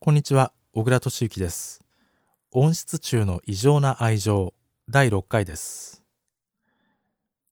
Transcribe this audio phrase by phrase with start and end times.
[0.00, 1.84] こんにちは、小倉敏之です。
[2.50, 4.52] 温室中の異常な愛情
[4.88, 6.02] 第6回です。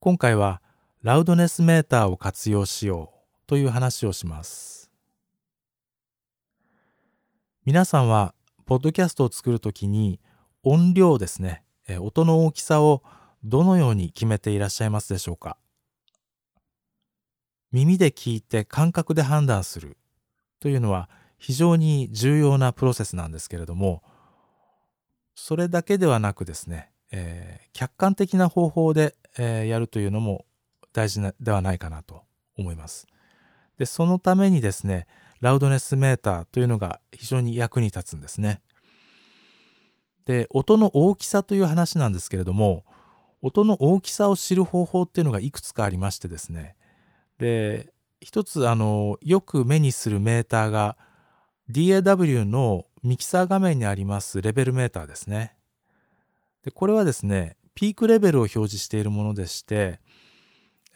[0.00, 0.60] 今回は
[1.02, 4.90] ラウドネスメーターを活用しようという話をします。
[7.64, 8.34] 皆さんは
[8.66, 10.18] ポッドキャストを作るときに
[10.64, 11.62] 音量ですね、
[12.00, 13.04] 音の大きさを
[13.44, 15.56] どのように決めていらっしゃいますでしょうか？
[17.72, 19.96] 耳で聞いて感覚で判断する
[20.60, 24.02] というのは非常に重要なプロセスなんですけれども
[25.34, 30.46] それだけではなくですね、えー、客観的な方法で、えー、やるというのも
[30.92, 32.22] 大事なではないかなと
[32.56, 33.06] 思います。
[33.78, 35.06] でそのためにですね
[35.40, 38.60] ラウドネスメーターというのが非常に役に立つんですね。
[40.24, 42.84] で音の大きさという話なんですけれども
[43.40, 46.74] 音の大きさを知る方法っていうのがいくつかありましてですね
[47.38, 50.96] で一つあのよく目にするメーターが
[51.70, 55.54] DAW のミキサー画面にありますレベルメーターですね。
[56.64, 60.00] でこれはですね、ピークレベルを表示しているものでして、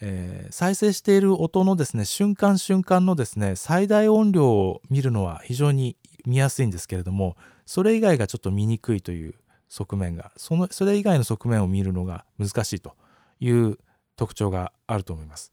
[0.01, 9.35] えー、再生している音のですね、瞬間瞬間のですね、最大音量を見るのは非常に見やすいんですけれども、それ以外がちょっと見にくいという
[9.69, 12.97] 側面が、そのそれ以外の側面を見るのが難しいと
[13.39, 13.79] いう
[14.17, 15.53] 特徴があると思います。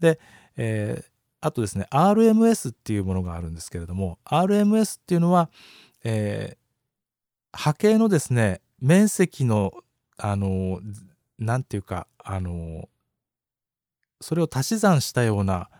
[0.00, 0.20] で、
[0.56, 1.04] えー、
[1.40, 5.50] あとですね RMS っていうものがあるんですけれども RMS っていうのは、
[6.04, 9.72] えー、波形のですね面積の
[10.16, 10.80] あの
[11.38, 12.88] 何て言うかあの
[14.20, 15.70] それを足し算したような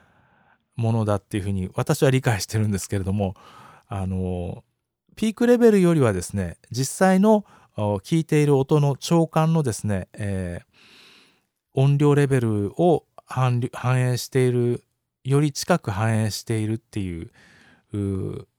[0.76, 3.34] ものだっていうふうに私は理解してるんですけれども
[3.88, 4.62] あの
[5.16, 7.44] ピークレベルよりはですね実際の
[7.76, 10.66] 聞いている音の長官のですね、えー、
[11.74, 13.60] 音量レベルを反
[14.00, 14.82] 映している
[15.24, 17.30] より近く反映しているっていう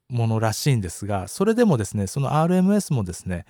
[0.09, 3.45] ものらしいんですがそれでもですねその RMS もですね、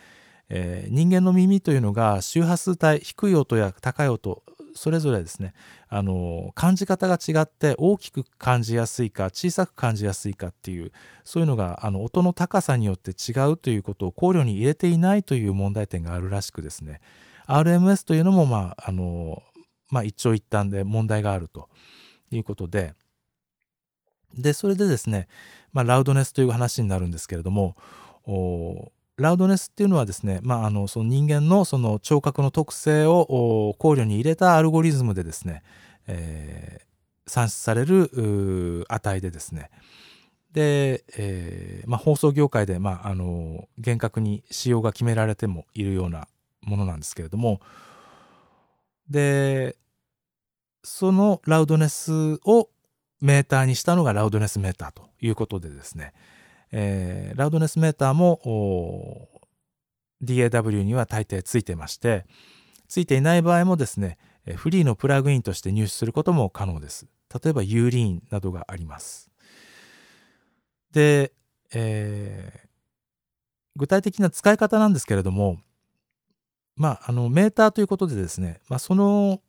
[0.49, 4.43] えー、人間の耳というのが周波数帯低い音や高い音
[4.75, 5.53] それぞれですね
[5.89, 10.91] あの感じ方が違って大きく感じやすいか小さく感じやすいかっていう
[11.23, 17.01] そういうのがあの音の高さによって違うということを考慮に入れていないという問題点があるらしくですね
[17.47, 19.41] RMS というのもまああの
[19.89, 21.69] まあ一長一短で問題があると
[22.31, 22.93] いうことで。
[24.37, 25.27] で、それでですね、
[25.73, 27.75] まあ、ラウドネスという話になるんですけれども、
[29.17, 35.63] ラウドネスっていうのはですね、まあ、あのその人間のその聴覚の特性を考慮に入れたアルゴリズムでですね、
[36.07, 39.69] えー、算出される値でですね、
[40.53, 46.27] で、えーまあ、放送業界で、まあ、あの厳格に仕様が決められてもいるような
[46.61, 47.59] ものなんですけれども
[49.09, 49.75] で
[50.83, 52.69] そのラウドネスを
[53.21, 56.13] メーターにしたのがラウドネスメーターということでですね、
[56.71, 59.29] えー、ラウドネスメーターも
[60.23, 62.25] DAW には大抵ついてまして
[62.87, 64.17] ついていない場合もですね
[64.55, 67.07] フリーのプラグインとして入手することも可能です。
[67.43, 69.29] 例えばユーリーンなどがあります。
[70.91, 71.31] で、
[71.71, 72.67] えー、
[73.75, 75.59] 具体的な使い方なんですけれども
[76.79, 79.41] まああのメーターということでですね、まあ、その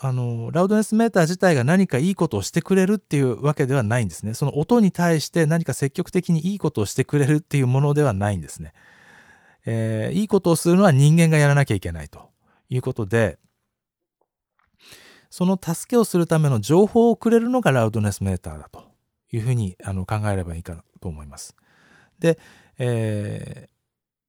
[0.00, 4.34] あのラウドネスメーター自体が何かいいことをしてくれるっていうわけではないんですね。
[4.34, 8.72] その音に対して何か積極的にいいことをしてくれるっていうものではないんですね。
[9.64, 12.30] えー、いいことをするのは人間がやらなきゃいけないと
[12.68, 13.38] いうことで、
[15.30, 18.82] その助けをするための情報をくれるのがラウドネスメーターだと
[19.30, 21.54] いうふうにあの考えればいいかなと思います。
[22.18, 22.40] で、
[22.78, 23.70] えー、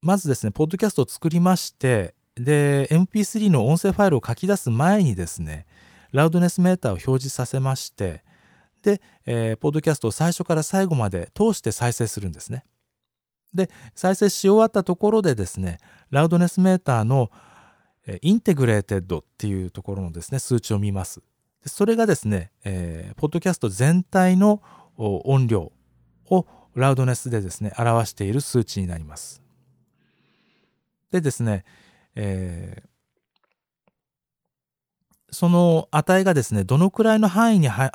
[0.01, 5.65] まずですね、ポッドキャストを作りまして、で MP3 の音声ファイルを書き出す前にですね
[6.11, 8.23] ラウドネスメーターを表示させまして
[8.81, 12.65] で、えー、ポッドキャストを最初から最後まで通して再生するんですね。
[13.53, 15.77] で再生し終わったところでですね
[16.09, 17.29] ラウドネスメーターの
[18.21, 21.21] インテグレーテッドっていうところのですね数値を見ます。
[21.63, 24.61] でそれがですね、えー、ポッドキャスト全体の
[24.97, 25.71] 音量
[26.29, 26.45] を
[26.75, 29.41] ラウドネスでですね表している数値になります。
[31.11, 31.63] でですね、
[32.15, 33.91] えー、
[35.31, 37.91] その値がですねどのくらいの範囲には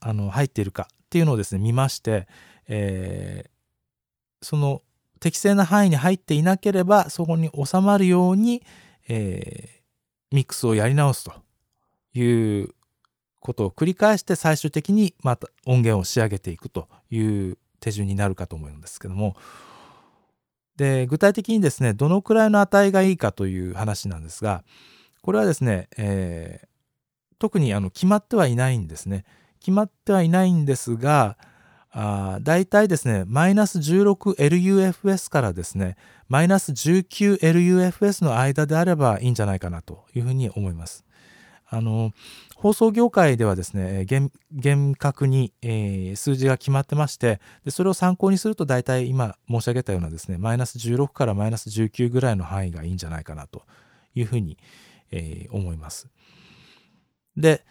[0.00, 2.26] あの入っているかっていうのをですね見まして、
[2.68, 4.82] えー、その
[5.20, 8.62] 適正な範囲に入っていなければそこに収まるように、
[9.08, 11.32] えー、ミックスをやり直すと
[12.14, 12.70] いう
[13.38, 19.36] ことを繰り返して最終的にまた音源を仕上げていくという手順になるかと思うんですけども
[20.80, 24.64] で具体的にですねどのくらいの値がいいかという話なんですが
[25.20, 26.66] これはですね、えー、
[27.38, 29.24] 特にあの決まってはいないんですね
[29.60, 31.36] 決まってはいないんですが、
[31.92, 35.96] あ大体ですね、マイナス 16LUFS からですね、
[36.28, 41.04] マイナス 19LUFS の間であればいいんじゃないかなというふうに思います。
[41.72, 42.12] あの、
[42.56, 53.62] 放送業界ではですね、厳厳格に、えー、数字が決まってましてで、それを参考にすると大体今申し上げたようなですね、マイナス16からマイナス19ぐらいの範囲がいいんじゃないかなと
[54.14, 54.58] いうふうに、
[55.12, 56.08] えー、思います。
[57.36, 57.64] で、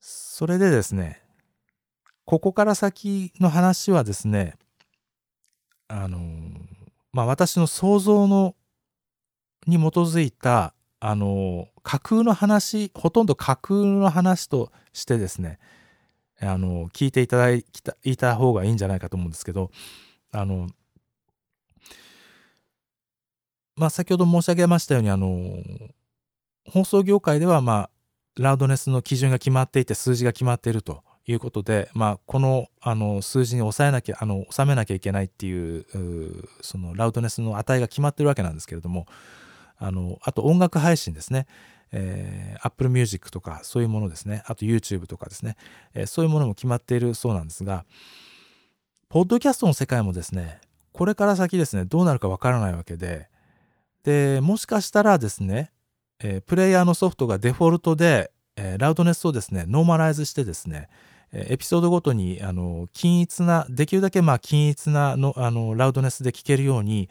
[0.00, 1.22] それでですね、
[2.24, 4.56] ここから先の話はですね、
[5.86, 6.18] あの、
[7.12, 8.56] まあ私の想像の
[9.68, 10.74] に基づいた
[11.06, 15.58] あの架空の話ほとんど架空の話としてですね
[16.40, 19.70] あの聞いていただいたいた方がいいんじゃないかと思うんですけど
[20.32, 20.66] あの
[23.76, 25.62] まあ先ほど申し上げましたようにあの
[26.70, 27.90] 放送業界ではまあ
[28.40, 35.84] ラウドネスの基準が決まっていて数字が決まっているということで、まあ、このあの数字に抑えなきゃあの収めなきゃいけないっていう
[36.62, 39.06] そのラウドネスの値が決まってるわけなんですけれども
[39.76, 41.46] あのあと音楽配信ですね、
[41.92, 44.42] えー、Apple Music とかそういうものですね。
[44.46, 45.56] あと YouTube とかですね、
[45.94, 47.84] えー、そういうものも決まっているそうなんですが
[49.08, 50.60] ポッドキャストの世界もですね
[50.92, 53.28] これから先ですねどうなるかわからないわけで
[54.02, 55.70] でもしかしたらですね、
[56.20, 60.88] えー、プレイヤーのソフトがデフォルトで、えー、ラウドネスをですねノーマライズしてですね
[61.32, 67.08] エピソードごとにあの均一なできるだけまあ均一なのあのラウドネスで聞けるように、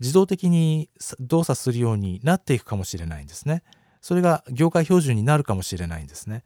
[0.00, 0.90] 自動的に
[1.20, 3.62] 動作するようになっていくかもしれないんですね。
[4.00, 6.44] それが業界標準になるかもしれないんですね。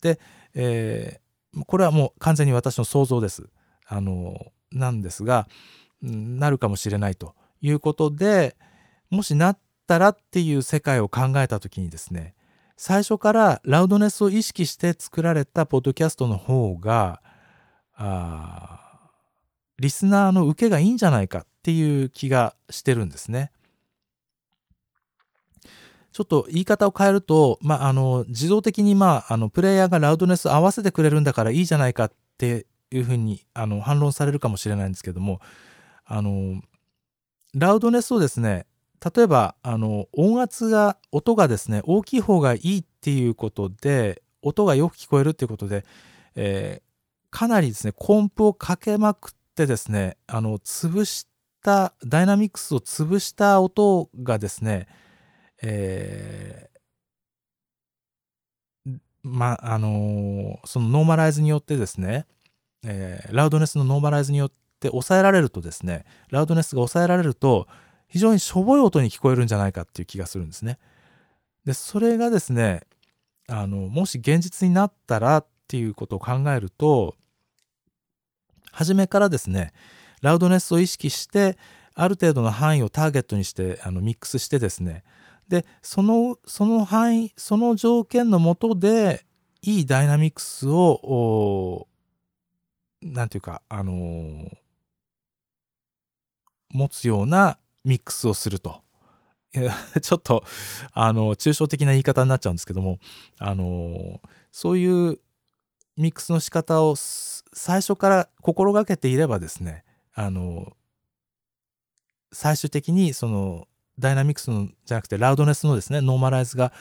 [0.00, 0.18] で、
[0.54, 3.48] えー、これはもう完全に私の想像です。
[3.86, 5.48] あの、なんですが、
[6.02, 8.56] なるかもしれないということで、
[9.10, 12.34] もしなったらっていう世界を考えた時にですね、
[12.76, 17.20] 最初からラウドネスを意識して作られたポッドキャストの方が、
[17.94, 18.80] あ
[19.78, 23.52] リスナーの受けがいいんじゃないかっていう気がしてるんですね。
[26.12, 35.40] ちょっと言い方を変えると、まあ、あの、自動的に、まあ、あの、プレイヤーがラウドネス合わせてくれるんだからいいじゃないかっていうふうに、あの、反論されるかもしれないんですけども、
[36.04, 36.62] あの、
[37.54, 38.66] ラウドネスをですね、
[39.14, 45.84] 例えば、あの、音圧が、音がですね、大きい方がいいっていうことで、音がよく聞こえるっていうことで、
[46.34, 51.26] えー、かなりですね、コンプをかけまくってですね、あの、潰し
[51.62, 54.86] た、ダイナミクスを潰した音がですね、
[55.62, 62.26] えー、ま、あのー、そのノーマライズによってですね、
[62.84, 67.68] えー、ラウドネスのノーマライズによって抑えられるとですね、ラウドネスが抑えられると、
[68.08, 70.78] 非常にしょぼい音に聞こえるんじゃないかっていう気がするんですね。
[71.64, 72.82] で、それがですね、
[73.48, 77.16] あの、もし現実になったらっていうことを考えると、
[78.72, 79.72] 初めからですね、
[80.20, 81.56] ラウドネスを意識して、
[81.94, 85.04] ある程度の範囲をターゲットにしてあのミックスしてですね、
[85.48, 89.26] で、その、その範囲、その条件のもとで、
[89.62, 91.88] いいダイナミクスを、
[93.02, 94.56] なんていうか、あのー、
[96.70, 98.82] 持つようなミックスをすると。
[100.00, 100.44] ちょっと、
[100.92, 103.00] あの、抽象的な言い方になっちゃうんですけども、
[103.38, 104.20] あの、
[104.52, 105.18] そういう
[105.96, 110.76] ミックスの仕方を最初から心がけていればですね、あの、
[112.32, 113.66] 最終的にその
[113.98, 116.72] ダイナミクスのじゃなくてラウドネスのですね、ノーマライズが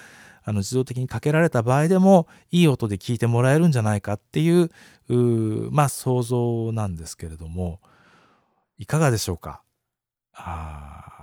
[0.44, 4.72] あの自動的にかけられた場合でもいい音で聞いてもらえるんじゃないかっていう
[5.72, 7.82] まあ想像なんですけれども、
[8.78, 9.62] いかがでしょうか？
[10.34, 11.16] あ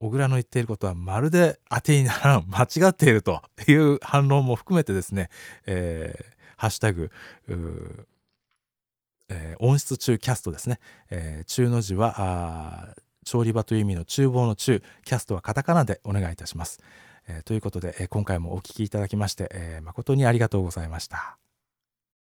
[0.00, 5.28] 小倉の言っていることはまるで当てにならん、間違っているという反論も含めてですね、
[5.66, 6.24] えー、
[6.56, 7.10] ハッシュタグ、
[9.28, 10.80] えー、音質中キャストですね。
[11.10, 12.94] えー、中の字は、
[13.24, 16.80] 調理場という意味の厨房の中、キャストはカタカナでお願いいたします。
[17.28, 21.38] えー、ということで、え今回もお聴きいただきまして、え誠にありがとうございました。